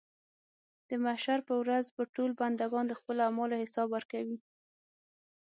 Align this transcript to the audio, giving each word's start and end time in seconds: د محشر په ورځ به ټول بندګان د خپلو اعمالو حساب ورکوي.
د 0.89 0.91
محشر 1.03 1.39
په 1.47 1.53
ورځ 1.61 1.85
به 1.95 2.03
ټول 2.15 2.31
بندګان 2.39 2.85
د 2.87 2.93
خپلو 2.99 3.19
اعمالو 3.27 3.61
حساب 3.63 3.87
ورکوي. 3.91 4.37